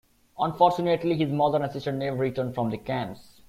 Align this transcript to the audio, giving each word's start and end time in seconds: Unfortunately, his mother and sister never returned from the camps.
Unfortunately, 0.39 1.15
his 1.15 1.29
mother 1.31 1.61
and 1.61 1.71
sister 1.71 1.91
never 1.91 2.17
returned 2.17 2.55
from 2.55 2.71
the 2.71 2.77
camps. 2.79 3.39